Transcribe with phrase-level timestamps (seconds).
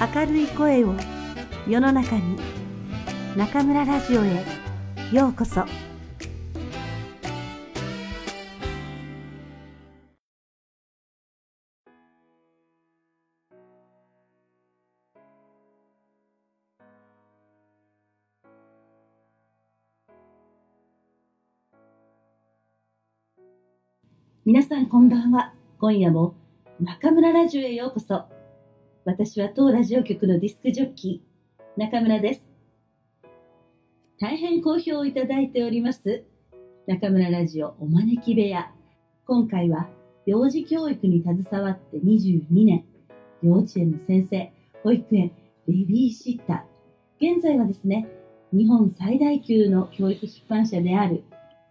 [0.00, 0.94] 明るい声を
[1.68, 2.38] 世の中に
[3.36, 4.46] 中村ラジオへ
[5.12, 5.66] ようこそ。
[24.46, 25.52] 皆さんこんばんは。
[25.78, 26.34] 今夜も
[26.80, 28.39] 中村ラジオへようこそ。
[29.06, 32.42] 私は当ラジオ局のディスクジョッキー中村です。
[34.20, 36.24] 大変好評をいただいております
[36.86, 38.70] 中村ラジオお招き部屋。
[39.26, 39.88] 今回は
[40.26, 42.84] 幼児教育に携わって22年
[43.42, 45.32] 幼稚園の先生保育園
[45.66, 47.34] ベビーシッター。
[47.34, 48.06] 現在はですね
[48.52, 51.24] 日本最大級の教育出版社である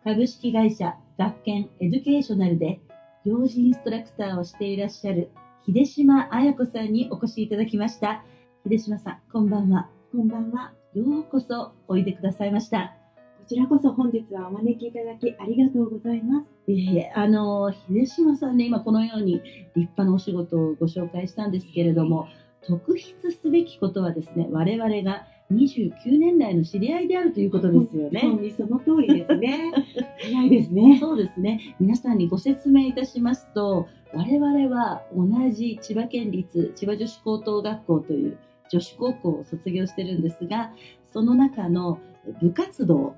[0.03, 2.79] 株式会社学研エデュケーショナルで
[3.23, 5.29] 幼児インストラクターをしていらっしゃる
[5.67, 8.23] 秀島彩子さんにお越しいただきました。
[8.67, 9.89] 秀島さん、こんばんは。
[10.11, 10.71] こんばんは。
[10.93, 12.95] ようこそおいでくださいました。
[13.39, 16.47] こちらこそ本日はお招きいただきありがとうございます。
[16.69, 19.33] ええあの、秀島さんね、今このように
[19.75, 22.27] 立派なお仕事をご紹介したんですけれども、
[22.65, 28.21] 特筆すべきことはですね、我々が29年来の知り合いであるということですよね。
[28.21, 29.71] 本当にその通りですね。
[30.21, 30.97] 早いですね。
[30.99, 31.75] そうですね。
[31.79, 38.37] 皆さんにご説明いたしますと、我々は同じ千葉県立千葉女子高等学校という
[38.69, 40.71] 女子高校を卒業してるんですが、
[41.11, 41.99] その中の
[42.39, 43.15] 部活動、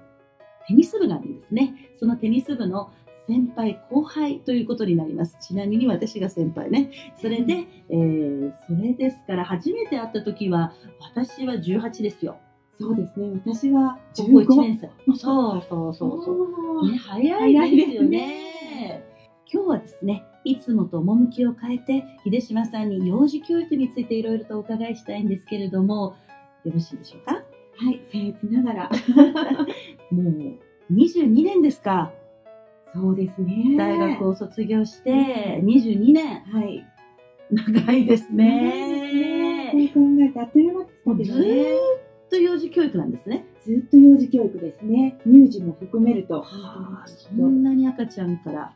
[0.68, 1.76] テニス部があるんですね。
[2.00, 2.92] そのテニス部の
[3.28, 5.38] 先輩後輩ということになります。
[5.42, 6.92] ちなみに私が先輩ね。
[7.22, 12.38] それで、えー、それですから初めて会った時は私は18ですよ。
[12.80, 13.30] そうですね。
[13.46, 15.18] 私は高校1 15年生。
[15.18, 16.92] そうそうそうそう。
[16.92, 19.04] ね、早いですよね。
[19.54, 26.16] 今日はですね、いつもと趣を変えて、秀島さんに幼児教育についていろいろとお伺いしたいんですけれども、
[26.64, 27.34] よろしいでしょうか？
[27.34, 27.42] は
[27.92, 28.90] い、僭越ながら。
[30.12, 30.58] もう
[30.94, 32.12] 22年ですか。
[32.94, 33.76] そうですね。
[33.78, 36.42] 大学を卒業して22年。
[36.42, 36.86] はい。
[37.52, 39.72] 長いですね。
[39.72, 42.02] そう考えてあっという間でずーっしたけどね。
[42.32, 43.46] と幼児教育なんですね。
[43.62, 45.20] ずっと幼児教育ですね。
[45.26, 46.42] 乳児も含めると。
[46.42, 48.74] はあ、そんなに赤ちゃんから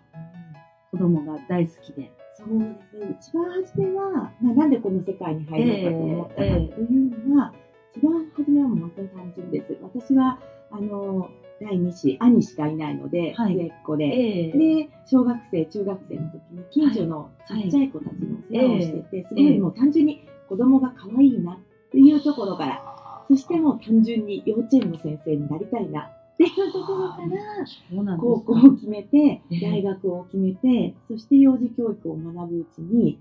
[0.91, 2.11] 子供が大好きで。
[2.37, 3.17] そうですね。
[3.21, 4.11] 一番初めは、
[4.41, 7.53] まあ、なんでこの世界に入ろうかと思ったかというのは、
[7.95, 9.77] 一番初めはもう本当に単純です。
[9.81, 10.39] 私は、
[10.71, 11.29] あの、
[11.59, 13.55] 第二子、兄しかいないので、はい。
[13.55, 14.57] 末っ子で、ええ。
[14.57, 21.57] で、小学生、中学生の時に近所のちっちゃい子たちの世話をしてて、すごいもう単純に子供が可愛いなっ
[21.91, 22.81] ていうところから、
[23.27, 29.59] そしてもう単純に幼稚園の先生になりたいなっていうところから、高校かを決めて、ええ。
[29.61, 33.19] 大学を決めて、そして幼児教育を学ぶうちに、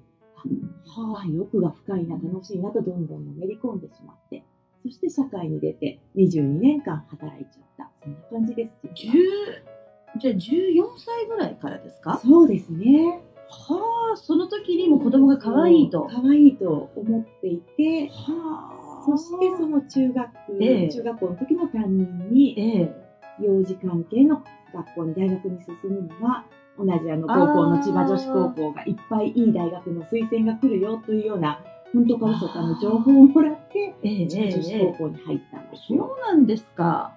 [0.86, 4.42] はあ、欲が深いな、楽しいなとどんどんのめり込んでしまって、
[4.84, 7.90] そして社会に出て22年間働いちゃった。
[8.02, 8.74] そんな感じです。
[8.84, 12.18] 10じゃあ14歳ぐらいからですか？
[12.18, 13.22] そうですね。
[13.48, 16.06] はあ、その時にも子供が可愛いと。
[16.10, 20.28] 可愛いと思っていて、はそしてその中学、
[20.60, 23.04] ええ中学校の時の担任に、ええ
[23.40, 24.42] 幼児関係の
[24.72, 26.44] 学校に大学に進むには、
[26.78, 31.60] 同じあの高校の千葉女子高校がいっぱいいい大学の推薦が来るよというような、
[31.94, 36.18] 本当か嘘かの情報をもらって、ええ女子ええ高校に入ったんですそうよ。
[36.26, 37.16] なんですか。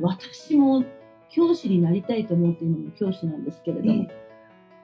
[0.00, 0.84] 私も
[1.28, 4.06] 教師になりたいと思って今も教師なんですけれども、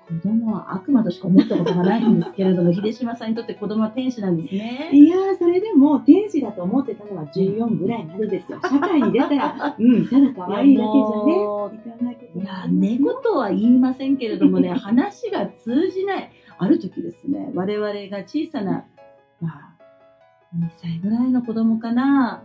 [0.09, 4.91] 子供は悪魔としか思ったことがないんですけれども、 秀島さんにとって子供は天使なんですね。
[4.93, 8.61] いやー、それでも天使だと思ってたのは14ぐらいまでですよ。
[8.63, 11.33] 社会に出たら、 うん、ただ可愛いだけじゃね、
[11.75, 16.31] いかないこといや、もあります寝言は言いませんけれどもね、話が通じない。
[16.59, 18.87] ある時ですね、我々が小さな、
[19.41, 19.77] まあ、
[20.57, 22.43] 2歳ぐらいの子供かな、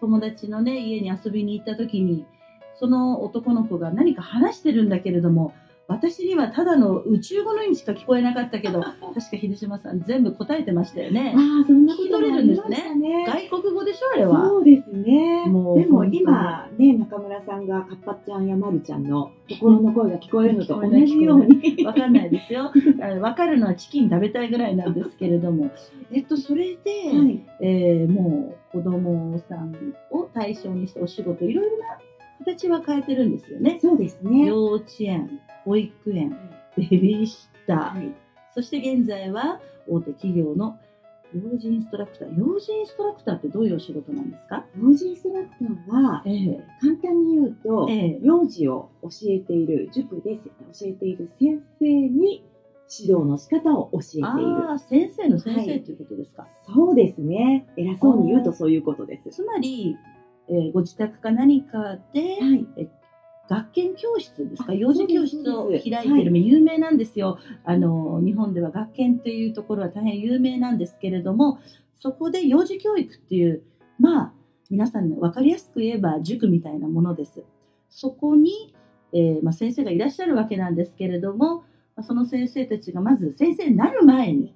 [0.00, 2.26] 友達のね、家に遊びに行った時に、
[2.74, 5.54] その男の子が何か話してるんだけれども、
[5.92, 8.80] 私にはただの宇宙語の意味しか聞こえなかったけど、
[9.14, 11.34] 確か秀島さん全部答えてましたよね。
[11.36, 12.78] ああ、そんなこと聞き取れるんですね。
[13.26, 14.48] 外国語でしょ、あれは。
[14.48, 15.44] そうですね。
[15.46, 21.84] もうでも今ね、中村さんがカッパちゃんやまるちゃんの心の声が聞こえるのと同じように。
[21.84, 22.72] わかんないですよ。
[23.00, 25.70] あ わかるのはチキン食べたいぐらいなんですけれども。
[26.12, 27.42] えっと、それで、はい。
[27.60, 29.74] えーもう子供さん
[30.10, 31.98] を対象にしたお仕事、いろいろな
[32.38, 33.78] 形は変えてるんですよね。
[33.80, 34.46] そうですね。
[34.46, 36.36] 幼稚園、保育園、
[36.76, 38.12] ベビーシッター、はい。
[38.54, 40.78] そして現在は大手企業の
[41.34, 42.38] 幼児インストラクター。
[42.38, 44.66] 幼児インストラクターってどういうお仕事なんですか？
[44.78, 50.42] 幼児インストラクターは、ええ簡単に言うと、ええ幼児を教えている塾で教
[50.82, 52.44] えている先生に
[53.00, 54.78] 指導の仕方を教えている。
[54.78, 56.46] 先生の先生ということですか？
[56.66, 57.66] そうですね。
[57.78, 59.30] 偉そうに言うとそういうことです。
[59.30, 59.96] つまり、
[60.48, 62.66] えーご自宅か何かで、はい。
[63.48, 64.72] 学研教室ですか？
[64.72, 65.50] あ幼児教室。
[65.50, 67.38] を開いてる、有名なんですよ。
[67.64, 71.58] あの日本では学研というところは大変有名なんですけれども
[71.98, 73.62] そこで幼児教育っていう
[73.98, 74.32] まあ
[74.70, 77.42] 皆さんね分かりやすく言えば塾みたいなものです。
[77.90, 78.74] そこに、
[79.12, 81.64] えーまあ、先生がいらっしゃるわけなんですけれどもま
[81.96, 84.54] あその先生たちがまず先生になる前に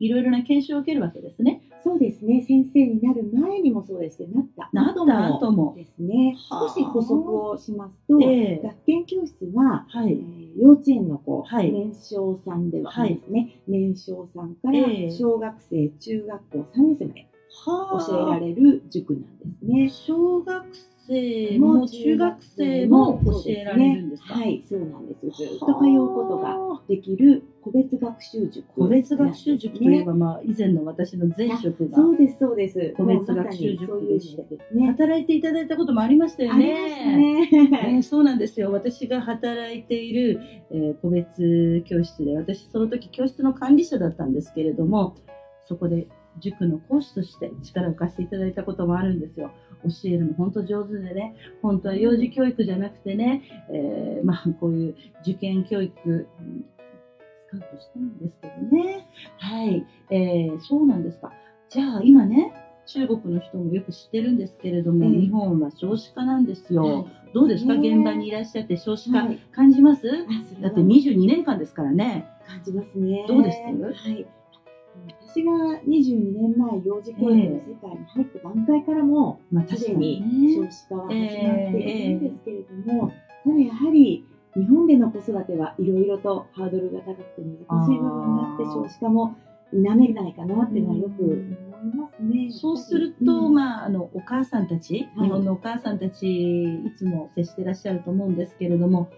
[0.00, 2.44] いろいろな研修を受けるわけですねそうですね。
[2.46, 4.68] 先生になる前にもそうですし、なった。
[4.72, 6.36] なった後もですね。
[6.50, 6.68] はあ。
[6.68, 7.14] 少し補足
[7.48, 8.60] をしますと、ええ。
[8.62, 10.12] 学研教室は、えはい。
[10.14, 11.72] ー幼稚園の子、はい。
[11.72, 15.10] 年少さんでははいですね、年少さんからええ。
[15.10, 17.26] 小学生、中学校3年生まで
[17.66, 19.88] は教えられる塾なんですね。
[19.88, 20.97] 小学生
[21.58, 24.34] も中学生も教えられるんですか？
[24.34, 25.20] はい、そうなんです。
[25.26, 32.94] ずっと通うことがはあできる個別学習塾、個別学習塾といえば、まあ、以前の私の前職がそうです、そうです。
[32.96, 34.86] 個別学習塾ですね。
[34.86, 37.48] 働いていただいたこともありましたよありまね。
[37.50, 37.70] すね。
[37.94, 40.40] えーそうなんですよ私が働いている、
[40.70, 45.16] えー個別教室で私その時教室の管理者だったんですけれども
[45.64, 46.06] そこで
[46.38, 49.50] 塾の講師として力を貸していただいたこともあるんですよ
[49.84, 56.64] 教えるの本当上手でね本当は幼児教育じゃなくてね、えーまあ、こういう受験教育うん
[57.48, 59.06] スカウトしたんですけどね。
[59.38, 61.32] はい、えーそうなんですか。
[61.70, 62.52] じゃあ今ね
[62.86, 67.08] 中国の人もよく知ってるんですけれども、ええ日本は少子化なんですよ。
[67.32, 69.38] どうですか、ね現場にいらっしゃって少子化はい。
[69.52, 70.14] 感じます、は。
[70.60, 72.26] だって22年間ですからね。
[72.46, 73.24] 感じますね。
[73.28, 73.56] どうです？
[73.58, 74.26] はい。
[75.26, 75.52] 私が
[75.86, 83.12] 22年前、幼児教育の世界に入った段階からも、までに少子化は始まっているんですけれども、
[83.44, 84.24] ただやはり
[84.56, 89.36] 日本での子育てはいろいろとハードルが高くて難しい部分があって、少子化も
[89.70, 92.50] 否めないかなっていうのはよく思いますね。
[92.50, 93.54] そうすると、うん。
[93.54, 95.28] まあ、あのお母さんたち、はい。
[95.28, 99.10] 日本のお母さんたちいつも接してらっしゃると思うんですけれども、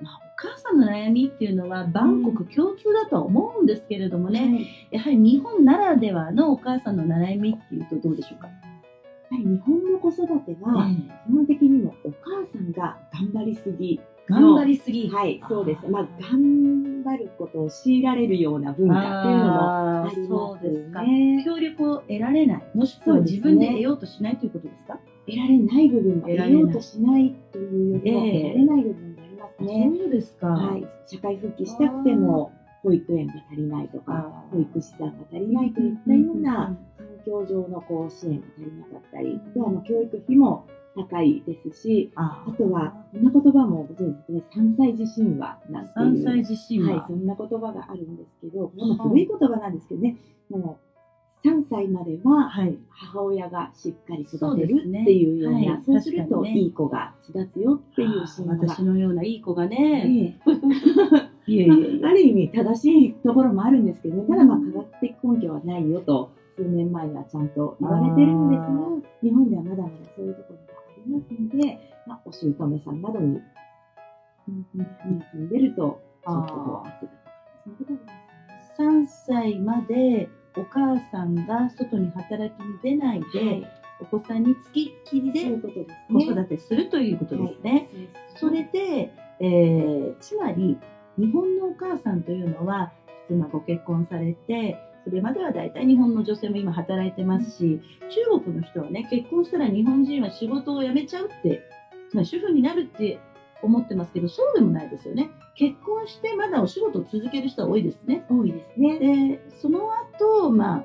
[0.00, 4.88] まあ、お母さんの悩みっていうのは万国共通だとは思うんですけれどもね、はい。
[4.90, 10.88] やはり日本ならではのお母さんの悩みっていうとどうでしょうか、やはり日本の子育ては、
[11.26, 15.86] 基本的にもお母さんが頑張りすぎ頑張りすぎ、はい、そうです。
[15.86, 21.02] まあ、頑張ることを強いられるような文化っていうのもありそうますですか。
[21.02, 21.42] ね。
[21.44, 24.98] 協力を得られない、もしくは自分で得ようとしないということですか？
[25.26, 28.42] 得られない部分が得ようとしないというよりも、ええ。
[28.52, 29.03] 得られない部分
[29.62, 29.92] ね。
[29.96, 30.48] そうですか。
[30.48, 32.52] はい、社会復帰したくても、
[32.82, 46.22] 保育園が足りないとか、保育士さんが足りないといったような環境上のこう支援が足りなかったり、あとはまあ教育費も高いですし、ああとは、こんな言葉もご存知ですね、3歳児神話なんていう。
[46.22, 50.16] 三歳自身は、はい、そんな言葉があるんですけど、これも古い言葉なんですけどね、
[50.50, 50.93] もう
[51.44, 55.82] 3歳までははい、母親がしっかりそう育てるっていうような、はい。
[55.84, 58.74] そうするといい子が育つよっていう神話が。
[58.74, 58.82] 私。
[58.82, 60.40] のようないい子がね、ね
[61.46, 62.06] いえいえいえ。
[62.06, 68.68] ある意味正しいところもあるんですけどね、ただまあ科学的根拠はないよと、数年前にはちゃんと言われてるんですが
[69.22, 73.40] 日本ではまだまだそういうところがありますので、まあ、お姑さんなどに、
[74.48, 77.12] うんうんうん、出ると、ちょっとこう圧がとが
[77.66, 78.08] あります。
[78.08, 78.24] ね
[78.76, 83.70] 3歳までお母さんが外に働きに出ないで、はい
[84.00, 85.68] お子さんにつきっきりで子
[86.18, 86.24] ね。
[86.24, 87.70] 育てするということですね。
[87.70, 90.76] はいそれで、えーつまり
[91.16, 92.92] 日本のお母さんというのは
[93.30, 97.80] 今ご結婚されてそれまでは大体日本の女性も今働いてますし
[98.32, 101.62] 中国の人はね結婚したら日本人は仕事を辞めちゃうって
[102.10, 103.20] つまり主婦になるって
[103.62, 108.98] 思ってますけどそうでもないですよね結婚してまだお仕事を続ける人は多いですね多いですね。
[108.98, 109.86] でその
[110.18, 110.84] 後、まあ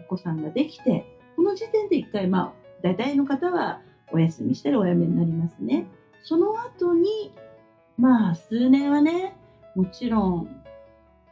[0.00, 2.52] お子さんができてこの時点で一回まあ
[2.82, 3.80] 大体の方は
[4.12, 5.86] お休みしたらお辞めになりますね
[6.22, 7.32] その後に
[7.96, 9.36] まあ数年はね
[9.74, 10.62] もちろん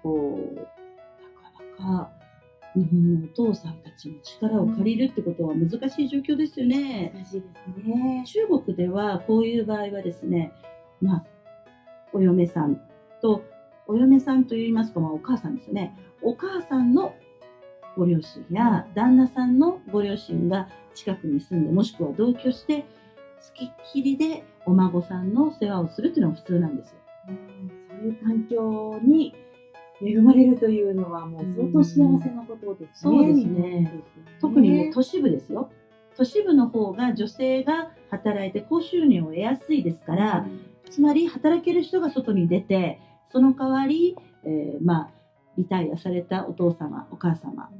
[0.02, 2.10] こうなかなか
[2.74, 7.12] 日本のお父さんたちの力を借りるってことは難しい状況ですよね。
[7.14, 7.46] 難しいで
[7.82, 8.24] すね。
[8.26, 10.52] 中国ではこういう場合はですね、
[11.00, 11.24] まあ、
[12.14, 12.80] お嫁さん
[13.20, 13.42] と、
[13.86, 15.94] お嫁さんといいますか、まあ、お母さんですよね。
[16.22, 17.14] お母さんの
[17.96, 22.84] ご両親や旦那さんのご両親が近くに住んで、もしくは同居して、
[23.40, 26.94] 付きっきりでお孫さんの世話をするっていうのが普通なんですよ。
[27.28, 29.32] うんそういう環境に
[30.04, 33.12] 恵まれるというのはもう相当幸せなことですね。
[33.16, 33.92] そうですね
[34.40, 35.70] 特にもう都市部ですよ。
[36.16, 40.46] 都市部の方が女性が働いて高収入を得やすいですから、
[40.90, 45.10] つまり働ける人が外に出て、その代わり、えーまあ、
[45.56, 47.70] リタイアされたお父様、お母様、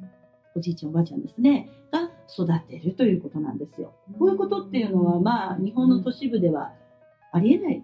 [0.54, 3.94] おじいちゃん、おばあちゃんですね、が育てるということなんですよ。
[4.18, 6.72] こういうことっていうのは、まあ、日本の都市部では
[7.32, 7.82] ありえない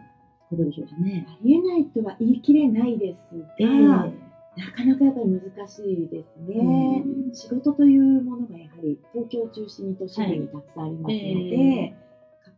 [0.50, 1.26] ことでしょうかね。
[1.28, 4.28] ありえないとは言い切れないですが、え
[4.59, 7.02] なかなかやっぱり難しいですね。
[7.07, 11.97] うん仕事というものがやはり東京を中心に都市部にたくさんありますので、え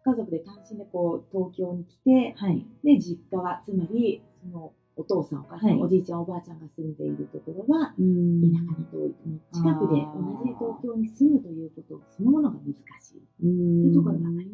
[0.03, 2.67] 各家族で単身でこう東京に来て、はい。
[2.85, 8.43] で実家はつまりそのお父さんお母さん、はいおじいちゃんおばあちゃんが住んでいるところはうん。
[8.53, 9.15] 田舎に遠い。
[9.53, 13.23] 近くで同じ東京に住むということそのものが難しい。
[13.41, 14.49] というところがあります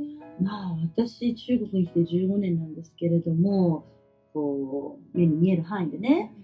[0.00, 0.22] ね。
[0.40, 3.84] まあ、私、中国に来て15年なんですけれども、
[4.32, 6.34] こう、目に見える範囲でね、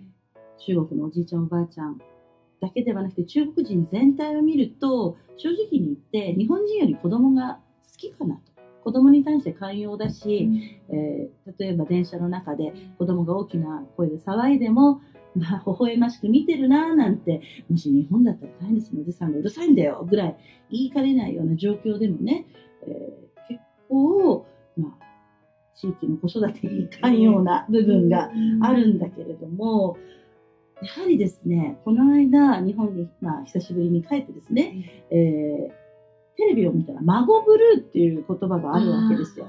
[0.59, 1.99] 中国のおじいちゃんおばあちゃん
[2.61, 8.43] だけではなくて中国人全体を見ると正直に言って日本人より子供が好きかなと
[8.85, 10.49] 子供に対して寛容だし、
[10.89, 15.01] えー例えば電車の中で子供が大きな声で騒いでも
[15.35, 20.37] まあ微笑ましく見てるななんてもし日本だったら大変ですねおじさんがうるさいんだよぐらい
[20.71, 22.47] 言いかねないような状況でもね、
[22.87, 25.05] えー結構、まあ、
[25.75, 28.31] 地域の子育てに寛容な部分が
[28.61, 29.97] あるんだけれども、
[30.83, 35.88] やはりですね、この間、日本に、まあ、久しぶりに帰ってですね、えー
[36.39, 39.47] テレビを見たら、孫ブルーっていう言葉があるわけですよ。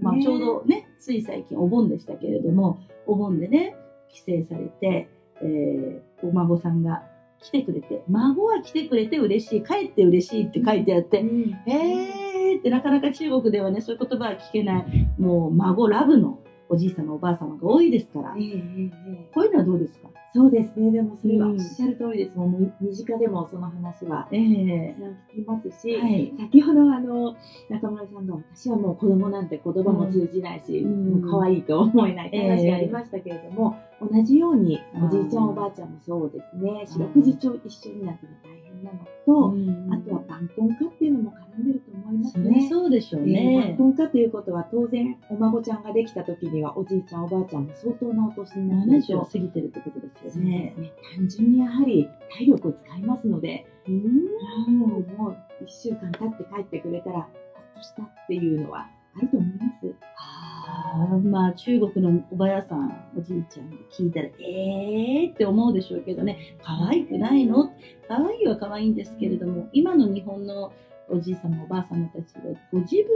[0.00, 3.74] まあ、ちょうどね、つい最近お盆でしたけれども、お盆でね、
[4.08, 5.08] 帰省されて、
[5.42, 7.04] えーお孫さんが
[7.40, 11.18] 来てくれて、孫は来てくれて嬉しい、帰って嬉しいって書いてあって、
[11.66, 18.90] えーってなかなか中国ではね、そういう言葉は聞けない、もう孫ラブのおじい様おばあ様が多いですから、えええええ
[19.30, 19.30] え。
[19.32, 20.08] こういうのはどうですか？
[20.34, 21.60] そうですね、でもそれはうん。
[21.60, 24.94] おっしゃる通りです、もう身近でもその話はええ。
[24.94, 26.34] たくさん聞きますし、はい。
[26.38, 27.34] 先ほどあの
[27.70, 31.22] 中村さんが私はもう子供なんて言葉も通じないし、うん。
[31.22, 35.48] もう可愛いと思えないって話がありましたけれども、同じようにおじいちゃんうん。
[35.50, 36.84] おばあちゃんもそうですね。
[36.86, 37.14] 四うん。
[37.14, 42.68] 六時中一緒になってのは大変なのと、うんあとは晩婚化っていうのも絡んでると思いますね。
[42.68, 43.76] そうでしょうえーね晩。
[43.76, 50.74] 婚化ということは当然お孫ちゃんができた時にはおじいちゃんおばあちゃんも相当なお年になる70をと過ぎてるってことですよね。
[50.76, 58.86] ね単純にやはり体力を使いますので、うんもう1週間経って帰ってくれたらほっとしたっていうのは
[59.18, 59.94] あると思います。
[60.16, 67.70] あーまあ中国のおばやさん、おじいちゃんが聞いたら、えーって思うでしょうけどね、可愛くないの？
[68.08, 70.72] 可愛いは可愛いんですけれども、今の日本の
[71.08, 73.06] おじい様、おばあ様たちは、ご自分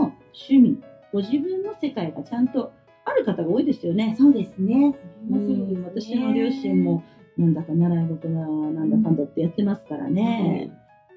[0.00, 0.12] の
[0.48, 0.80] 趣味、
[1.12, 2.72] ご自分の世界がちゃんと
[3.04, 4.14] ある方が多いですよね。
[4.18, 4.96] そうですね。
[5.30, 7.02] うん私の両親も、
[7.36, 8.46] なんだか習い事がな
[8.84, 10.70] んだかんだってやってますからね。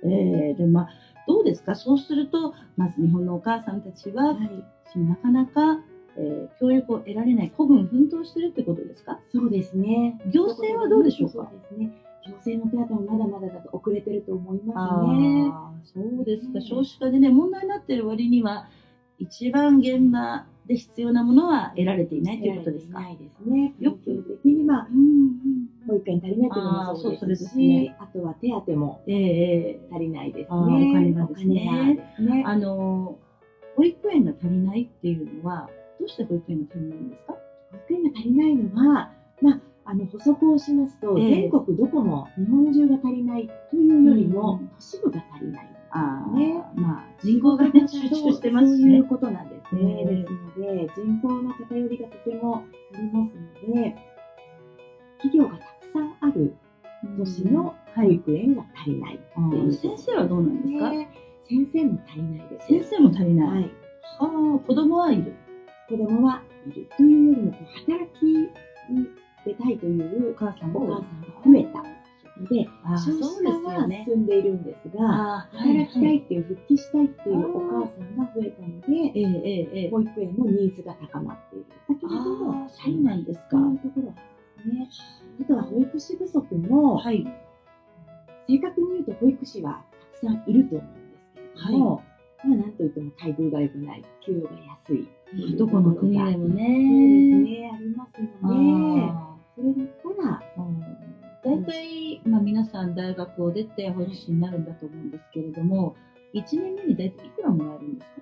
[0.05, 0.89] えーでもまあ、
[1.27, 1.75] どうですか？
[1.75, 5.80] そうすると、まず日本のお母さんたちは、はい、はいなかなか、
[6.18, 9.20] えー教育を得られない、孤軍奮闘してるってことですか？
[9.32, 10.20] そうですね。
[10.32, 11.50] 行政はどうでしょうか？
[11.51, 11.92] そうですね。
[12.25, 16.06] 行政の手当もまだまだだと遅れてると思いますね。
[16.15, 16.60] そうですか。
[16.60, 18.68] ね少子化でね、問題になってる割には、
[19.20, 23.00] 一番現場で必要なものは得られていないということですか？
[23.01, 23.74] ないですね。
[23.79, 24.00] よく
[24.43, 25.34] 的にまあうん
[25.88, 30.58] 保育園足りないというのもそうですすねあとは手当もええ足りないですね。
[30.58, 32.43] お金がですねね。
[32.46, 33.17] あの、
[33.75, 37.34] 保育園が足りないっていうのは、どうして保育園が足りないんですか？
[37.34, 45.70] 保育園が足りないのは、まあ、あの補足をしますと、ええ全国どこも日本中が足りないというよりも、うん都市部が足りない。
[45.96, 49.03] ああ、ねまあ、人口がね、集中してますしねそういう。
[49.05, 53.96] ことなんですですので、人口の偏りがとてもありますので、
[55.18, 56.56] 企業がたくさんある
[57.18, 61.10] 都市の保育園が足りないってあいう、ー先生はどうなんですか、ね
[61.46, 62.68] 先生も足りないです。
[62.68, 63.48] 先生も足りない。
[63.50, 63.63] はい。
[63.63, 65.36] はあ、子供はいる。
[65.89, 67.51] 子供はいるというよりも、
[67.86, 68.50] 働きに
[69.46, 72.02] 出たいというお母さんお母さんが増えたの
[72.49, 74.05] で、少子そうです化はよね。
[74.07, 81.65] 進んでいるんですが、働きたはいいっていう、復帰したいっていうお母さんが増えたので、保育園のニーズが高まっている。
[81.89, 84.15] だけれどもそうなんですかというところがあ
[84.65, 85.11] りますね。
[85.41, 87.25] あとは保育士不足も、はい。
[88.47, 89.83] 正確に言うと保育士は
[90.21, 91.17] たくさんいると思うんで
[91.55, 92.03] すけれども、
[92.43, 94.49] まあなんといっても待遇が良くない、給与が
[94.83, 95.07] 安い。
[95.55, 96.67] どこの国でもそうですね。
[96.67, 98.09] ね、あります
[98.41, 100.41] あので、ーそれだったら、
[101.43, 105.95] 大体、まあ、皆さん大学を出て保育士になるんだと思うんですけれども、
[106.33, 108.21] 1年目に大体いくらもらえるんですか？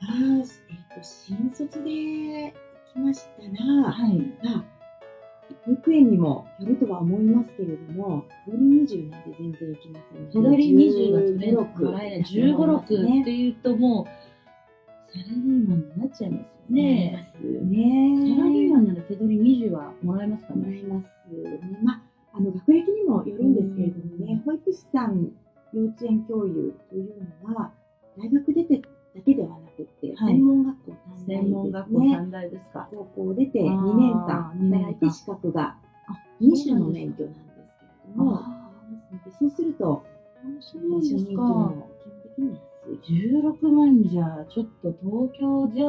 [0.00, 2.52] あーえっ、と、新卒で行
[2.92, 4.18] きましたら、はい。
[4.42, 4.64] まあ、
[5.66, 10.56] 保育園にもよるとは思いますけれども、手取り20なんて全然いきませんね。
[10.56, 12.20] り20が取れ15 6もらえない。
[12.22, 14.23] 15、6っていうともう、
[15.14, 17.30] サラリーマンになっちゃいますよね。
[17.70, 18.34] ね。
[18.36, 20.66] サラリーマンなら手取り20はもらえますかね。
[20.66, 21.60] もらいますね。
[21.82, 22.02] まあ、
[22.34, 25.30] あの学歴にもよるんですけれどもね、保育士さん、
[25.72, 27.72] 幼稚園教諭というのは、
[28.18, 31.36] 大学出てだけではなくて、はい専門学校短大ですね。
[31.36, 32.88] 専門学校短大ですか。
[32.90, 35.76] 高校出てあー2年間働いて資格が
[36.08, 38.42] あ2種の免許なんですけれども、
[39.38, 40.04] そうすると、
[40.60, 41.42] そうです初任給か。
[41.42, 42.73] も基本的には。
[42.86, 45.86] 16万じゃ、ちょっと東京じゃ、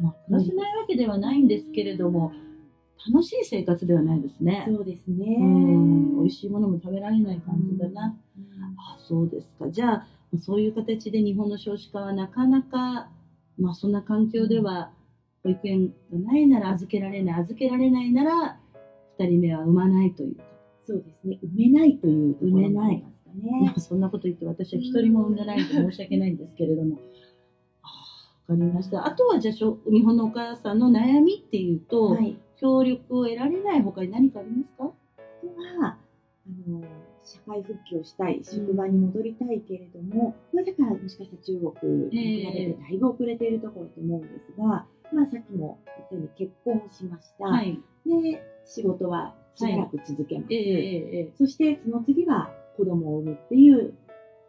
[0.00, 2.32] まあ、暮らせないわけではないんですけれども、
[3.12, 4.64] 楽しい生活ではないですね。
[4.66, 5.36] そうですね。
[5.38, 8.16] うん、美味しいものも食べられない感じだな。
[8.38, 8.44] うん
[8.76, 9.70] あ、そうですか。
[9.70, 10.06] じゃあ、
[10.40, 13.10] そういう形で日本の少子化はなかなか、
[13.58, 14.92] まあそんな環境では、
[15.42, 18.58] 保育園がないなら預けられない、預けられないなら、
[19.18, 20.42] 二人目は産まないというか。
[20.86, 21.38] そうですね。
[21.44, 23.80] 埋めないというところもありますかねまあ。
[23.80, 26.98] そんなこと言って私は一人も産んでないんで申し訳ないんですけれども。
[27.82, 29.06] あわかりました。
[29.06, 32.38] あとはじゃあしょ、日本のお母さんの悩みっていうと、はい。
[32.56, 34.84] 協力を得られない他に何かありますか？
[34.84, 34.94] は、
[35.80, 35.98] あ
[36.70, 36.82] の、
[37.24, 44.64] 社会復帰をしたい、職場に戻りたいけれども、これだからもしかしたら中国に比べてだいぶ遅れているところと思うんですが、
[45.12, 47.44] まあさっきも言ったように結婚しました。
[47.46, 47.80] はい。
[48.06, 50.52] で、仕事はしばらく続けます。
[50.52, 53.94] ええええそしてその次は子供を産むっていう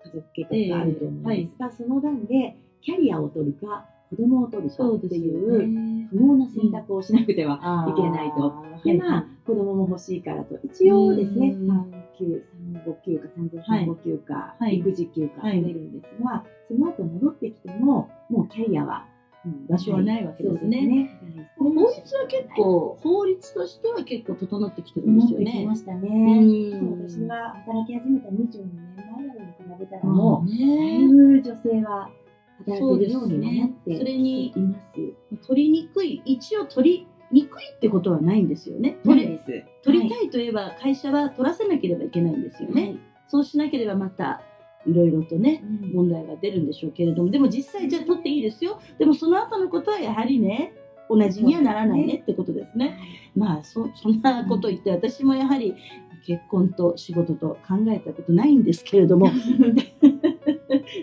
[0.04, 1.60] 家族計画があると思うんです。
[1.60, 6.08] が、その段でキャリアを取るか子供を取るかっていうね。
[6.12, 8.42] 不毛な選択をしなくては、いけないと。
[8.42, 11.68] はいで、まあ、子供も欲しいからと、一応ですね、うん。
[11.68, 14.78] 産休、産後休暇、産前産後休暇、はい。
[14.78, 15.62] 育児休暇はい。
[15.62, 19.15] 取れるんですが、その後戻ってきても、もうキャリアは、うん
[19.70, 21.20] 場所はないわけですね。
[21.58, 25.76] 法律は結構、法律としては結構整ってきてるんですよねま。
[25.76, 26.80] したうね。
[27.08, 32.10] 私が働き始めた22年前に比べたらももう、だいぶ女性は
[32.66, 34.80] 働けるようにもなってきていま
[35.42, 35.48] す。
[35.48, 38.98] 取りにくい、一応取りにくいってことはないんですよね。
[39.84, 42.96] 取りたいといえば会社は取らせなければいけないんですよね。
[43.28, 44.42] そうしなければまた
[44.88, 48.80] いろいろとね、うん問題が出るんでしょうけれども、でも実際じゃあ取っていいですよ。
[49.00, 50.74] でもその後のことはやはりね、
[51.10, 53.00] 同じにはならないねってことですね。
[53.36, 55.76] まあそ、そんなこと言って、私もやはり
[56.26, 59.30] 結婚と仕事と考えたことないんですけれども、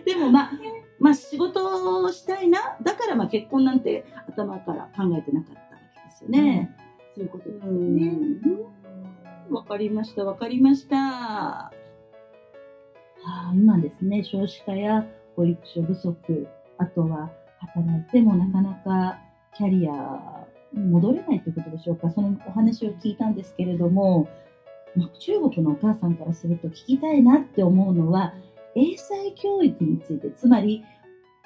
[0.04, 0.50] でもまあ、
[0.98, 6.76] まあ仕事をしたいな、だからまあ結婚なんて頭から考えてなかったわけですよね。
[7.14, 8.06] そういうことですうね。
[8.08, 8.40] ん
[9.50, 11.72] わかりました、わかりました。
[13.24, 15.06] はあ、今ですね、少子化や
[15.36, 19.18] 保育所不足、あとは働いてもなかなか
[19.56, 22.10] キャリアに戻れないということでしょうか。
[22.10, 24.28] そのお話を聞いたんですけれども、
[24.96, 28.34] まあ中国のお母さんからすると聞きたいなって思うのは、
[28.74, 30.84] 英才教育について、つまり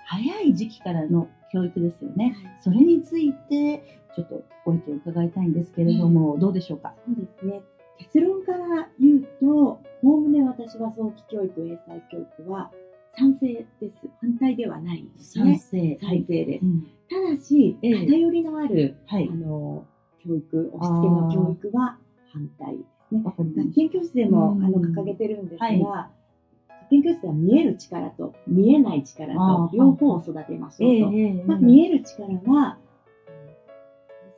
[0.07, 2.37] 早い時期からの教育ですよね。
[2.62, 6.95] それについて、ちょっとご意見を伺いたいんですけれども、どうでしょうか？
[7.05, 7.61] そうですね。
[7.99, 12.71] 結論から言うと、おおむね私は早期教育、英才教育は
[13.19, 14.09] 賛成です。
[14.21, 15.59] 反対ではないですね。
[15.59, 15.99] 成。
[16.01, 16.65] 賛成です。
[16.65, 19.35] うんただし、ええ偏りのある、はいあ。
[19.35, 19.87] の、
[20.25, 21.99] 教育、押し付けの教育は
[22.33, 23.23] 反対ですね。
[23.25, 31.17] 学研教室でも、うんあの掲げてるんですが、はい学研教室は見える力と見えない力と両方を育てましょうと。
[31.17, 32.79] ええまあ、見える力は、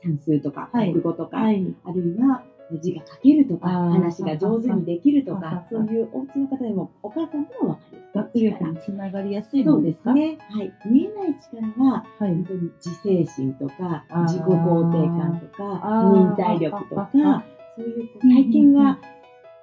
[0.02, 1.74] 算数とかはい国語とか、はい。
[1.84, 2.44] あるいは
[2.76, 7.98] 字が書けるとか、話が上手にできるとか、そういうお家の方でも、お母さんでもわかる。
[8.14, 10.10] 学力につながりやすいものですか？
[10.10, 10.38] すね。
[10.50, 10.72] はい。
[10.86, 12.34] 見えない力は、はい。
[12.34, 15.80] 本当に自制心とか自己肯定感とか、
[16.12, 18.98] 忍耐力とかそういう、最近は、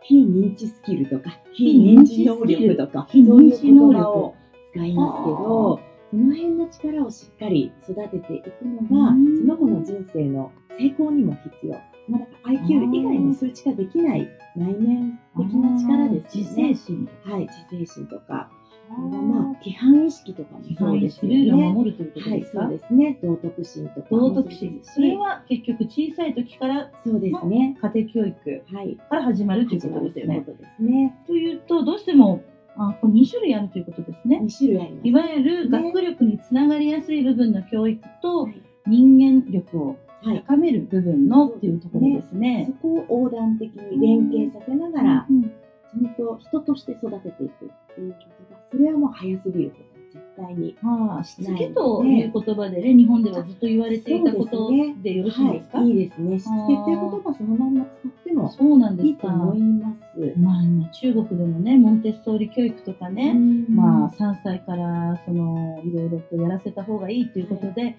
[0.01, 4.35] 非認知スキルとか、非非認知能力とか、非そういう認知能力を
[4.71, 5.79] 使いますけど、
[6.11, 9.37] その辺の力をしっかり育てていくのが、うん。
[9.37, 11.75] その後の人生の成功にも必要。
[12.07, 16.73] まあ、IQ 以外の数値化できない内面的な力ですよ自ね。
[16.75, 17.09] 制心。
[17.23, 18.49] はい、自制心とか、
[18.89, 20.63] まあ、規範意識とかも。
[20.77, 21.73] そうでよルールをね。
[21.73, 22.61] 守るということはい、ですか？
[22.61, 23.19] そうですね。
[23.23, 24.43] 道徳心とかも道。
[24.43, 24.79] 徳心。
[24.83, 27.75] それは結局小さい時からそうですね。
[27.81, 28.97] 家庭教育はい。
[29.09, 30.43] から始まるということですよね。
[30.45, 31.15] そういうことですね。
[31.25, 32.41] というと、どうしても、
[32.77, 34.41] あこれ2種類あるということですね。
[34.43, 35.07] 2種類あります。
[35.07, 39.97] いわゆる学力につながりやすい部分の教育とはい人間力をはい。
[40.45, 42.73] 高める部分のっていうところですね。
[42.81, 42.87] そ。
[42.87, 45.51] こを横断的に連携させながら、うん
[45.95, 50.77] ちゃんと人として育てていくっていうことが、それはもう早すぎることは絶対に。
[50.83, 55.91] ああ、しつけという言葉でね、日本ではずっと言われていたことでよろしいですか、はい、い。
[55.91, 56.37] いですね。
[56.37, 60.33] しつけっていう言葉そのまま使ってもそうなんですいいと思います。
[60.37, 63.33] まあ今中国でもね、モンテッソーリ教育とかね、
[63.69, 67.97] まあ3歳からそのいろいろとやらせた方がいいということで、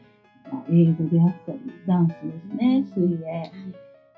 [0.53, 3.53] まあ、英語であったり、ダンスですね、水泳。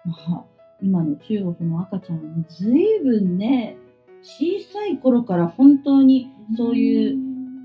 [0.04, 0.44] まあ
[0.80, 3.76] 今の中国の赤ちゃんはね、ずいぶんね、
[4.22, 7.16] 小さい頃から本当にそういう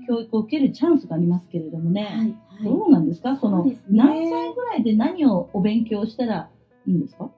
[0.06, 2.64] 教育を受けるチャンスがありますけれどもね、はいはい。
[2.64, 3.36] どうなんですか？
[3.36, 3.78] そのね。
[3.88, 6.50] 何歳ぐらいで何をお勉強したら
[6.86, 7.30] いいんですか？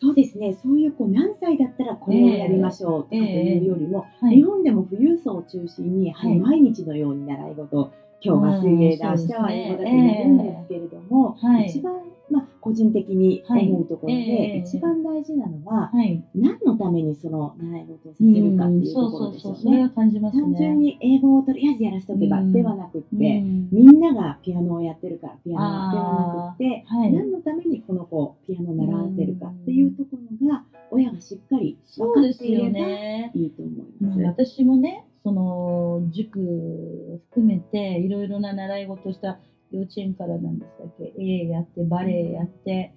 [0.00, 0.54] そうですね。
[0.62, 6.38] そういうこう何歳だったらこれをやりましょうとかというよりも、は日本でも富裕層を中心に、はいはい。
[6.38, 11.66] 毎日のように習い事、今日は水泳だ、うん明日は英語だとそうですね言うんですけれども、はい。
[11.66, 11.94] 一番、
[12.30, 16.22] まあ、個人的に思うところで、一番大事なのは、はい。
[16.34, 19.90] 何のためにその習い事をさせるかっていうところですよそうそうそう、それね。
[19.94, 23.68] 単純に英語をとりあえずやらせておけばうんではなくって、うん。
[23.72, 27.12] みんながピアノをやってるからピアノではなくって、はい。
[27.12, 33.32] 何のためにこの子をピアノを習わせるかっていうところが親がしっかりそう分かですよっていればね。
[33.34, 34.44] いいと思いまあます。
[34.44, 39.38] 私もね、その塾含めていろいろな習い事した
[39.70, 42.94] 幼稚園からなんでしたっけ、絵やって、バレエやって、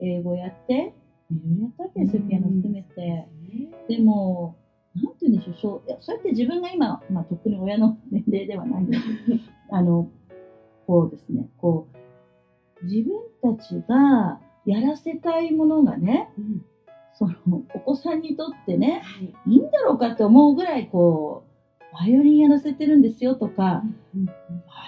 [0.00, 0.94] 英語やって、
[1.30, 3.28] いろいろやったわけですよ、ピアノ含めて。
[3.88, 4.56] でも、
[4.94, 9.02] なんて言うんでしょう、そういやそうやって自分が今、まあ、とっくに親の年齢ではないんです
[9.70, 10.08] あの、
[10.86, 11.88] こうですね、こ
[12.82, 16.64] う、自分たちがやらせたいものがね、うん。
[17.12, 19.34] その、お子さんにとってね、はい。
[19.46, 21.53] いいんだろうかって思うぐらい、こう、
[21.98, 23.82] バイオリンやらせてるんですよとか、
[24.14, 24.32] うんバ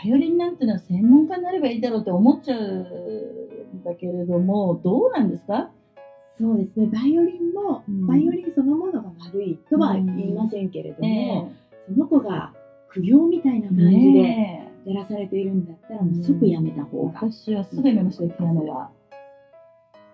[0.05, 5.71] イオリンなんてのは専門家になればいいだろうって思っちゃうんだけれども、どうなんですか？
[6.39, 8.07] そうですね、バイオリンも、うん。
[8.07, 11.51] バイオリンそのものが悪いとは言いませんけれども、
[11.89, 12.53] えその子が
[12.91, 17.13] 苦行みたいなえ感じでやらされているんだったら、もう即やめた方が。
[17.23, 18.91] 私はすぐやめましたよ、ピアノは。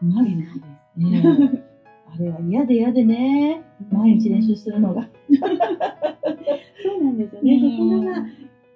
[0.01, 0.45] マジで。
[0.45, 1.29] そうですえ
[1.59, 1.63] え
[2.15, 5.09] あれは嫌で嫌でね、毎日練習するのが。
[7.03, 7.55] なんですよね。
[7.55, 8.01] うん。
[8.01, 8.27] そこが、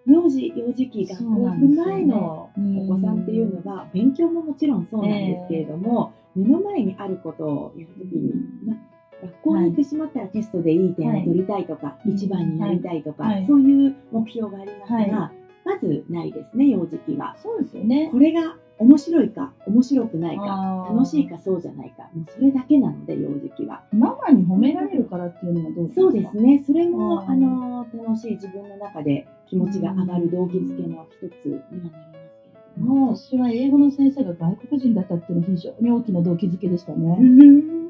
[0.06, 8.32] 幼児、幼児期、学校行く前のうんお子さんっていうのは、勉強ももちろんそうなんですけれども、目の前にあることをやるときに、
[8.64, 8.76] まあ
[9.22, 13.46] 学校に行ってしまったらテストでいい点を取りたいとか、はい一番になりたいとか、はい。
[13.46, 15.32] そういう目標がありますが、は
[15.64, 17.34] まずないですね、幼児期は。
[17.42, 18.08] そうですよね。
[18.12, 23.82] これが面白いか、面白くないか、楽しいかそうじゃないか、もうそれだけなので、幼児期は。
[23.92, 26.00] ママに褒められるからっていうのはどうですか？
[26.02, 26.62] そうですね。
[26.66, 33.16] それも、あの、楽しい自分の中で気持ちが上がる動機づけの一つにはなりますけれども。
[33.16, 37.16] 私は英語の先生が外国人だったっていうのは非常に大きな動機づけでしたね。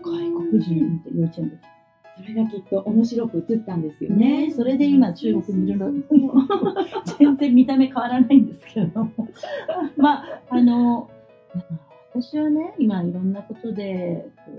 [0.03, 1.57] 外国人って幼稚園で。
[2.17, 4.47] それがきっと面白く映ったんですよね。
[4.47, 5.93] ねそれで今中国にいるの。
[7.19, 9.13] 全然見た目変わらないんですけれども。
[9.97, 11.11] まあ、あの、
[12.15, 14.53] 私はね、今いろんなことで、こ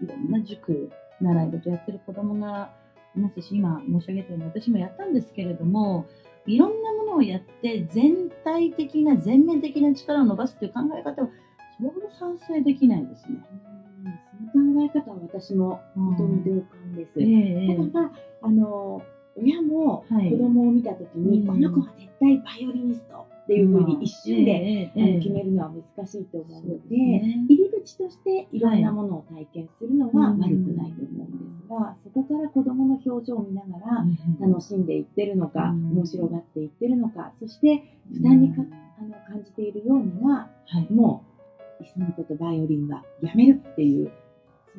[0.00, 2.70] ういろんな塾、習い事やってる子供が
[3.14, 6.06] いますし、今申し上げたように私もやったんですけれども、
[6.46, 11.28] いろんなものをやって全体的な、全面的な力を伸ばすっていう考え方は、
[11.76, 13.38] それほど賛成できないですね。
[14.60, 17.20] え方は私も本当に同感です。
[17.92, 18.12] だ、
[18.42, 19.02] あの、
[19.36, 20.30] 親もはい。
[20.30, 21.46] 子供を見たときに、うん。
[21.46, 34.06] この子は絶対バイオリニストっていうふうに一瞬で、決めるのは難しいと思うので入り口としていろんなものを体験するのはうん悪くないと思うんですが、そこから子供の表情を見ながら
[34.40, 35.92] 楽しんでいってるのか、うん。
[35.96, 38.62] 面白がっていってるのか、そして負担にか
[38.98, 40.92] あの感じているようなら、はい。
[40.92, 41.24] も
[41.80, 44.23] う、いっそのことバイオリンはやめるっていう、そ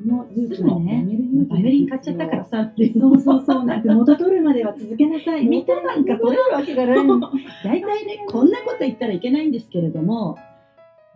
[0.04, 2.92] の勇気もやめる勇気もバイオリン買っちゃったからさって。
[3.00, 5.46] そうそうそう、なんて元取るまでは続けなさい。
[5.46, 6.98] 見たなんか取れるわけがない。
[7.64, 10.38] 大体ね、こんなこと言ったらいけないんですけれども、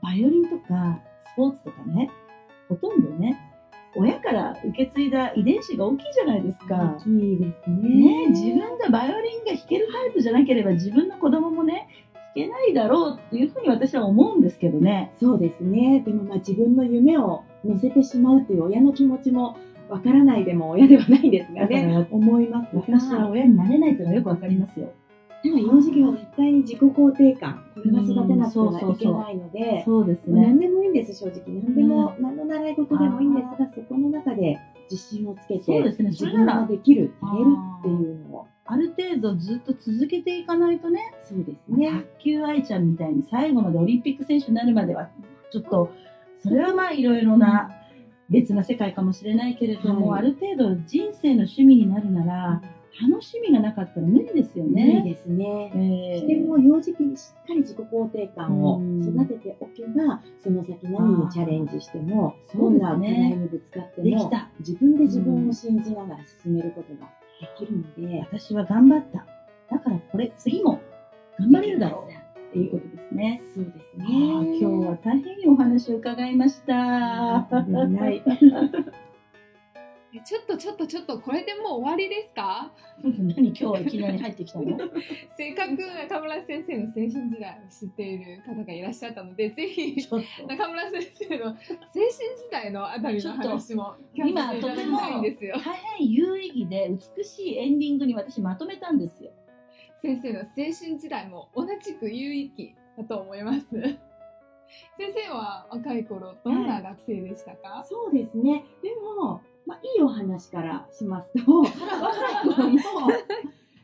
[0.02, 1.02] バイオリンとか
[1.34, 2.10] スポーツとかね、
[2.70, 3.38] ほとんどね、
[3.96, 6.96] 親から受け継いだ遺伝子が大きいじゃないですか。
[7.00, 7.90] 大きいですね。
[7.90, 15.12] ね、自分がバイオリンが弾けるタイプじゃなければ自分の子供もね、弾けないだろうっていうふうに私は思うんですけどね。
[15.20, 16.02] そうですね。
[16.06, 19.58] でもまあ自分の夢を乗せてしまうという親の気持ちも
[19.90, 22.82] わからないでも親ではないですがね、思いますが。
[22.82, 24.92] 私は親になれないというのはよくわかりますよ。
[25.42, 30.68] でも幼児期は絶対に自己肯定感、これは育てなくてはいけないので、そうです何ね。
[30.68, 31.44] でもいいんです、正直。
[31.48, 34.60] 何でも、何の習い事でもいいんですが、そこの中で
[34.92, 37.48] 自信をつけて、そうですね自分それならができる、やれる
[37.80, 38.48] っていうのを。
[38.66, 41.90] ある程度ずっと続けていかないとね、そうですね。
[41.90, 45.10] 卓球愛ちゃんみたいに最後までオリンピック選手になるまでは、
[45.52, 45.90] ちょっと、
[46.42, 47.72] それはまあいろいろな
[48.30, 52.62] 別な世界かもしれないけれども、はいある程度人生の趣味になるなら、
[53.02, 55.14] 楽しみがなかったら無理ですよ無理ね。
[55.14, 55.72] ですね。
[55.76, 64.50] えそしてもう幼児期にしっかり自己肯定感を育てておけば、その先何にチャレンジしても、どんな課そうですね題にぶつかっても、できた。
[64.60, 69.26] 自分で自分を信じながら進めることができるので、私は頑張った。
[69.72, 70.82] だからこれ、次も
[71.40, 72.09] 頑張れるだろう。
[72.50, 73.42] っていうことですね。
[73.54, 74.06] そうですね。
[74.08, 77.48] 今日は大変いいお話を伺いました。
[77.50, 78.24] とんでもない。
[80.12, 82.72] えちょっとちょっとちょっとこれでもう終わりですか？
[83.04, 84.66] 何今日はいきなり入ってきたの？
[85.38, 89.96] せっかく中村先生の青春時代を知っている方がいらっしゃったのでぜひ。
[90.48, 91.62] 中村先生の青春
[92.10, 99.30] 時代のあたりの話も聞今かせていただきたいんですよ大変有意義で美しいエンディングに私まとめたんですよ。
[100.02, 103.66] 先生の青春時代も同じく有意義だと思います。
[104.98, 108.66] 先生は若い頃どんな学生でしたか、そうですね。
[108.82, 112.78] でも、まあ、いいお話からしますと、若い。
[112.84, 113.12] 頃も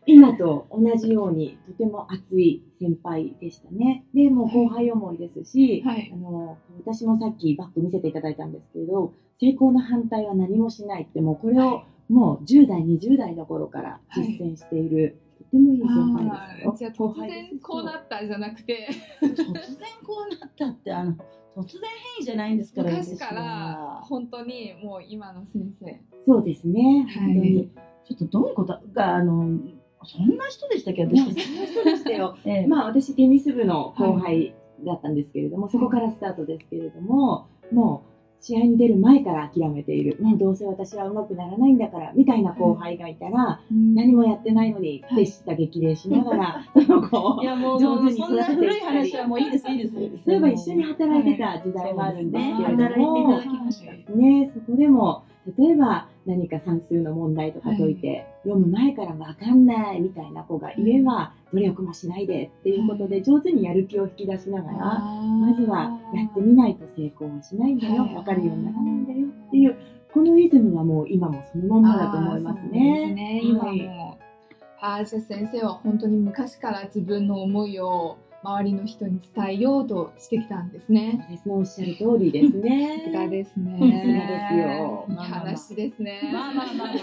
[0.07, 4.05] 今と同じようにとても熱い先輩でしたね。
[4.13, 6.11] で、もう後輩思いですし、はい。
[6.13, 16.71] あの私もさっきバッグ見せていただいたんですけれど、成功の反対は何もしないって、もうこれをもう10代、20代の頃から実践している、とてもいい先輩ですよ。
[16.71, 18.89] あーじゃあ突然こうなったじゃなくて。
[19.21, 19.45] 突然
[20.05, 21.13] こうなったってあの
[21.55, 21.81] 突然
[22.17, 26.01] 変異じゃないんですから昔から本当にもう今の先生。
[26.25, 27.07] そうですね。
[27.09, 27.33] はい。
[27.33, 27.71] 本当に。
[28.07, 29.59] ちょっとどういうことがあの
[30.03, 31.19] そんな人でしたっけ私。
[31.23, 32.37] そんな人でしたよ。
[32.45, 32.67] ええ。
[32.67, 34.53] まあ私テニス部の後輩
[34.85, 49.95] だったんですけれども、そこからスタートですけれども、もう試合に出る前から諦めている、もうどうせ私は上手くならないんだから、みたいな後輩がいたら、何もやってないのに、はい手下激励しながら、 その子をいやもう上手にそんな古い話はもういいですいいです
[50.29, 54.13] 例えば一緒に働いてた時代もあるんですけれど働いていたもだ、きました。
[54.13, 55.23] ね、そこでも
[55.57, 68.13] 例えば何か算数の問題とか解いて、読む前から分かんないみたいな子がいれば、努力もしないでっていうことで上手にやる気を引き出しながら、まずはやってみないと成功はしないんだよ、はい。
[68.15, 69.75] 分かるようにならないんだよっていう
[70.15, 73.13] このイズムはもう今もそのまんまだと思いますね。
[73.13, 73.77] ねはい。
[73.77, 74.17] 今も。
[74.79, 81.27] あーじゃあ先生は本当に昔から自分の思いを周りの人に伝えようとしてきたんですね。
[81.47, 82.99] おっしゃる通りですね。
[82.99, 83.71] さすがですね。
[83.71, 86.29] さすがですよいい話ですね。
[86.31, 86.95] まあまあまあまあ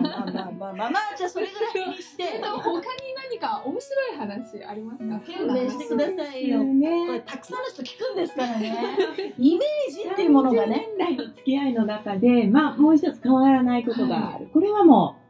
[0.00, 2.82] まあまあまあまあじゃあそれぐらいにしてちょっと他に
[3.30, 5.20] 何か面白い話ありますか？
[5.20, 7.22] 勘弁してくださいよこれね。
[7.26, 14.48] たくさんの人聞くんですからねイメージっていうものがね30年来の付き合いの中で、まあ、もう一つ変わらないことがある。
[14.52, 15.25] これはもう、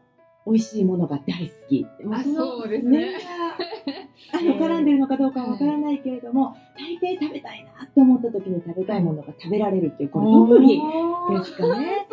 [0.46, 1.86] 美味しいものが大好き。
[2.12, 3.18] あそうですね。
[4.32, 10.80] あの絡んでるのかどうかはわからないけれども、大抵食べたいなと思った時に食べたいものが食べられるっていう、これ特技
[11.38, 12.06] ですかね。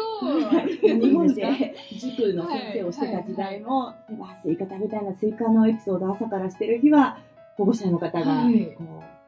[0.82, 7.20] 日本で塾の先生をしてた時代も、例えばスイカ食べたいな、スイカのエピソード朝からしてる日は、
[7.56, 8.84] 保護者の方が、はいこ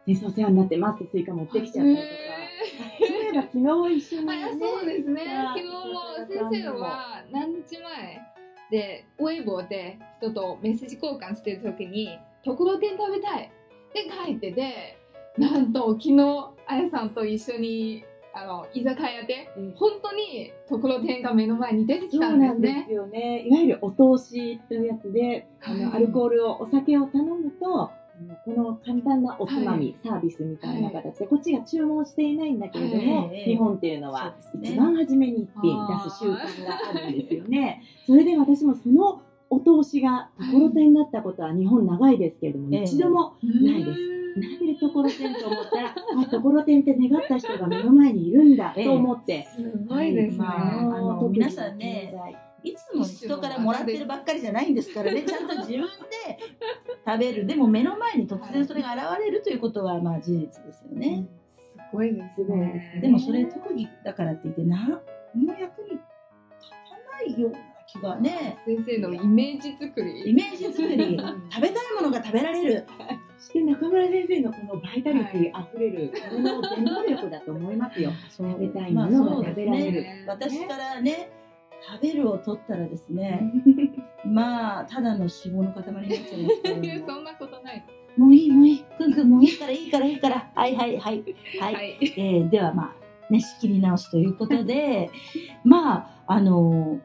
[0.08, 2.08] う、先生お世話になってますってスイカ持ってきちゃったりとか。
[3.00, 4.44] そういえば昨日一緒に、ね。
[4.46, 5.22] あそうですね。
[5.30, 8.35] あ昨日も先生は何日前？
[8.72, 13.52] でウェイボーで人とメッセージ交換してる時にところてん食べたい
[13.94, 14.98] で書いてて
[15.38, 22.94] なんと昨日あやさんと一緒にあの居酒屋でうん本当にところてんが目の前に出てきそたうんなんでですねす。
[22.94, 23.48] よね。
[23.48, 27.92] いわゆるお通しというやつで、あはいのアルコールを、お酒を頼むと、
[28.46, 33.44] この簡単なおつまみ、サービスみたいな形で、こっちが注文していないんだけれども、はい。
[33.44, 37.84] 日本っていうのは一番初めに一品出す習慣があるんですよね。
[38.06, 42.84] それで私もそのお通しがところてんだったことは日本長いですけれども、ええ。
[42.84, 44.00] 一度もないです。
[44.00, 44.42] うん。
[44.42, 50.38] なんでところてんと思ったら、あ、ところてんって願った人が目の前にいるんだと思って、すごいですね。
[50.38, 52.14] まああの皆さんね
[52.66, 55.88] いつも人からもらってるばっかりじゃないんですからね、ちゃんと自分で
[57.06, 57.46] 食べる。
[57.46, 61.28] でも目の前に突然それが現れるということはまあ事実ですよね。
[61.54, 61.62] す
[61.94, 62.92] ごいですすごいですね。
[62.96, 65.00] ねでもそれ特技だからって言って何の
[65.60, 66.02] 役に立
[66.70, 68.58] たないような気がね。
[68.66, 70.30] 先生のイメージ作り。
[70.30, 71.20] イメージ作り、
[71.52, 72.86] 食べたいものが食べられる。
[73.38, 78.12] そして中村先生のこのバイタリティあふれる、これの原動力だと思いますよ。
[78.36, 80.02] 食べたいものが食べられる。
[80.02, 81.30] ね私からね、
[81.92, 83.52] 食べるを取ったらですね、
[84.26, 87.86] まあ、ただの脂肪の塊になっちゃうんですけども そんなことない。
[88.18, 91.24] もういい、もういい、くんくん、もういいから、いいから、いいから、はいはいはい、
[91.60, 91.74] はい。
[91.74, 91.98] はい。
[92.02, 92.96] えーではま
[93.30, 95.10] あ、ね、仕切り直しということで、
[95.64, 97.00] まあ、あの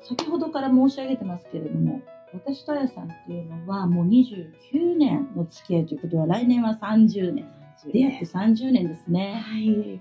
[0.00, 2.00] 先ほどから申し上げてますけれども、
[2.32, 7.46] 私とあやさんっていうのはもう29年の付き合いということは、来年は30年。
[7.90, 9.42] 出会って30年ですね。
[9.44, 10.00] はい。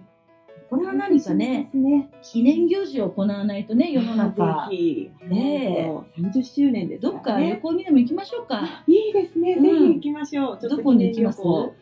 [0.72, 2.10] これは何かね、ね。
[2.22, 4.70] 記念行事を行わないとね、世の中。
[4.70, 5.86] ぜひ、ね
[6.18, 8.86] え、30周年ですどっか旅行にでも行きましょうか。
[8.88, 9.64] いいですね、うん。
[9.64, 10.58] ぜひ行きましょう。
[10.62, 11.42] ちょっとどこに行きます？
[11.42, 11.74] 記念旅行。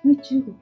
[0.00, 0.54] これ中国？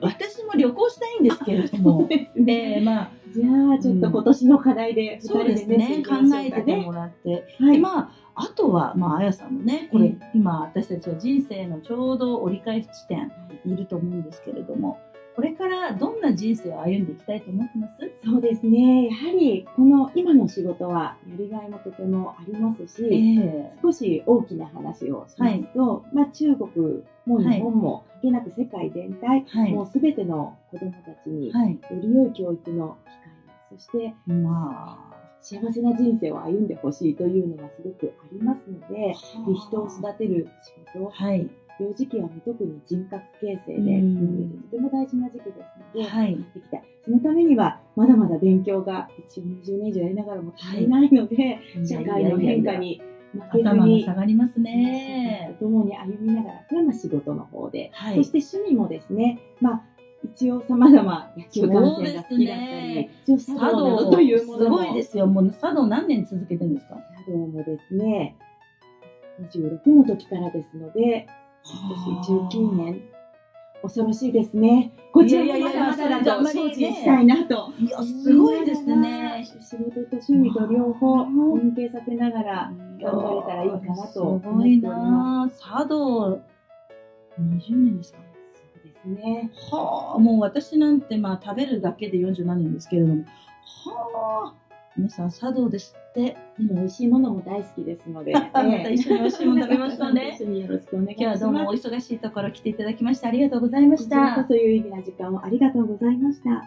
[0.00, 2.08] 私も旅行したいんですけれども。
[2.08, 2.28] ね。
[2.76, 7.44] えー、まあ、じゃあ、ちょっと今年の課題で、そうですね、考えててもらって。
[7.60, 7.76] はい。
[7.76, 13.30] でまあ、あとは、まあ、あやさんもね、これ、ええ今、私たちは人生のちょうど折り返し地点
[13.64, 14.98] にいると思うんですけれども、
[15.38, 18.10] これからどんな人生を歩んでいきたいと思ってます？
[18.24, 19.06] そうですね。
[19.06, 29.72] やはり、この今の仕事はやりがいもとてもありますし、え少し大きな話をしますと、まあ中国も日本も関係なく世界全体、はい。
[29.72, 31.78] もうすべての子供たちによはい。
[32.02, 33.10] り良い教育の機
[33.70, 34.98] 会を、そしてま
[35.40, 41.48] 幸せな人生を歩んでほしいというのがすごくありますので、人を育てる仕事、はい。
[41.80, 44.50] 幼児期は特に人格形成で、うん。
[44.70, 45.58] とても大事な時期です
[45.96, 46.32] ので、はい。
[46.32, 46.82] やっていきたい。
[47.04, 53.00] そのためには、まだまだ勉強が一応20年以上やりながらも足りないので、社会の変化に
[53.32, 55.54] 負けずに、下がりますね。
[55.58, 58.16] と共に歩みながら、それはまあ仕事の方で、はい。
[58.16, 59.82] そして趣味もですね、まあ、
[60.24, 63.10] 一応様々野球観戦が好きだったそうですね。
[63.26, 65.26] り、一応茶道というもすのも、ごいですよ。
[65.26, 66.96] もう茶道何年続けてるんですか？
[67.24, 68.36] 茶道もですね、
[69.52, 71.26] 26の時からですので、
[71.64, 73.02] 19年、
[73.82, 74.92] 恐ろしいですね。
[75.12, 77.72] こちらもまだまだだと精進したいなと。
[77.78, 79.46] いや、すごいですね。
[79.60, 81.24] 仕事と趣味と両方
[81.56, 86.40] 連携させながら頑張れたらいいかなと思っておすごいりまな茶道、
[87.40, 88.18] 20年ですか？
[88.18, 88.24] す。
[88.74, 89.50] そうですね。
[89.70, 94.54] はあ、もう私なんてまあ食べるだけで47年ですけれども、はあ、
[94.98, 96.36] 皆さん茶道ですって。
[96.58, 101.38] でも美味しいものも大好きですので、 また一緒に美味しいもの食べましょうね一緒によろしくお願いします。
[101.38, 104.44] 今日はどうもお忙しいところ来ていただきましてありがとうございました。
[104.44, 106.50] そ有意義な時間をありがとうございました。
[106.50, 106.66] は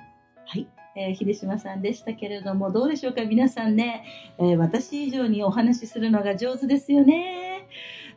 [0.57, 0.65] い。
[0.95, 4.05] えー秀島さんでしたけれども、どうでしょうか皆さんね、
[4.37, 7.67] えー私以上にお話しするのが上手ですよね。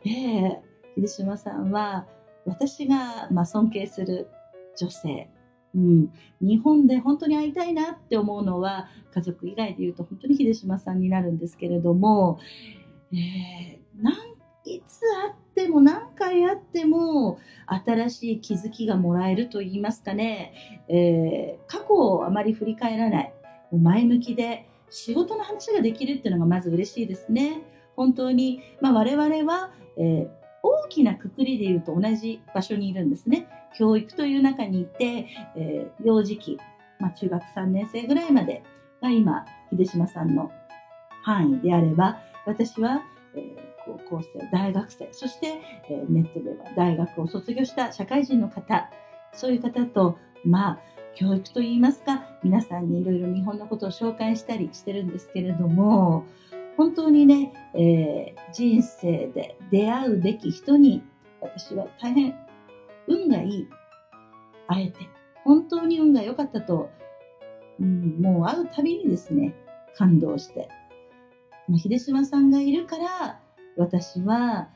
[0.05, 0.57] えー
[0.95, 2.05] 秀島さんは、
[2.45, 4.29] 私が、まあ、尊敬する
[4.77, 5.29] 女性、
[5.75, 12.39] うん、日本で本当に会いたいなって思うのは、家族以外で言うと本当に秀島さんになるんですけれども、
[13.11, 13.85] えー
[14.67, 23.33] いつ会っても何回会っても新しい気づきがもらえると言いますかね、えー過去をあまり振り返らない、
[23.71, 27.61] 前向きで仕事の話ができるっていうのがまず嬉しいですね。
[27.95, 33.47] 本当に、まあ、我々は、えー大きなくくりで言うと同じ場所にいるんですね。
[33.77, 36.57] 教育という中にいて、えー幼児期、
[36.99, 38.63] まあ、中学3年生ぐらいまで
[39.01, 40.51] が今、秀島さんの
[41.23, 43.03] 範囲であれば、私は、
[43.35, 48.89] えー高校生、大学生、そして、えーネットでは大学を卒業した社会人の方、
[49.33, 50.79] そういう方と、まあ、
[51.15, 56.25] 教育といいますか、皆さんにいろいろ日本のことを紹介したりしてるんですけれども、
[56.77, 61.03] 本当にね、えー人生で出会うべき人に、
[61.41, 62.35] 私は大変
[63.07, 63.67] 運がいい。
[64.67, 65.07] 会えて、
[65.43, 66.89] 本当に運が良かったと、
[67.79, 69.53] うん、もう会うたびにですね、
[69.95, 70.69] 感動して。
[71.67, 73.39] まあ秀島さんがいるから、
[73.77, 74.69] 私は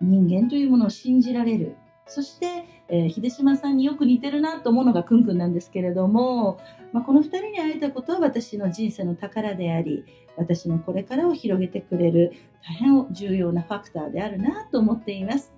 [0.00, 1.76] 人間というものを信じられる。
[2.06, 6.58] そして、えー秀島さんによく似てるなと思うのがくんくんなんですけれども、
[6.92, 10.04] まあ、この二人に会えたことは私の人生の宝であり、
[10.36, 15.54] 私のこれからを広げてくれる大変重要なファクターであるなと思っています。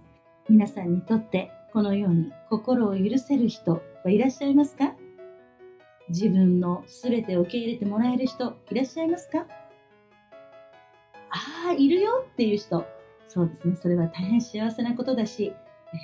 [0.49, 4.95] 皆さんにとってこのように心を許せる人はいらっしゃいますか？
[6.09, 9.47] 自分の全てを受け入れてもらえる人いらっしゃいますか？
[11.29, 12.87] ああ、いるよっていう人。
[13.29, 13.77] そうですね。
[13.77, 15.53] それは大変幸せなことだし、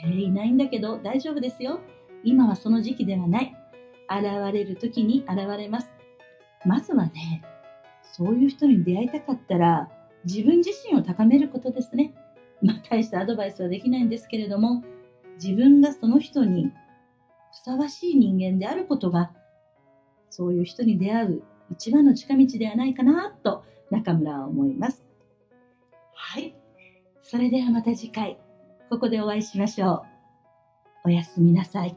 [0.05, 1.81] えーいないんだけど大丈夫ですよ。
[2.23, 3.57] 今はその時期ではない。
[4.11, 5.89] 現れる時に現れます。
[6.67, 7.43] まずはね、
[8.03, 9.89] そういう人に出会いたかったら、
[10.27, 12.13] 自分自身を高めることですね。
[12.61, 14.85] まあ、大したアドバイスはできないんですけれども、
[15.43, 16.71] 自分がその人に
[17.53, 19.33] ふさわしい人間であることが、
[20.31, 25.05] そういう人に出会う一番の近道ではないかなと中村は思います。
[26.15, 26.55] はい。
[27.25, 28.39] それではまた次回、
[28.89, 30.05] ここでお会いしましょ
[31.05, 31.09] う。
[31.09, 31.97] おやすみなさい。